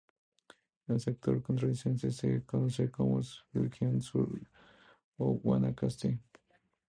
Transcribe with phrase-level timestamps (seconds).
[0.87, 4.41] El sector costarricense se conoce como subregión sur
[5.19, 6.19] o Guanacaste.